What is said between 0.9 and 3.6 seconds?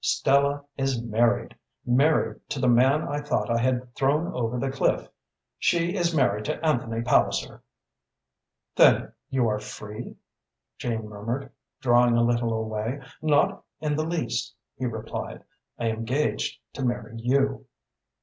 married married to the man I thought I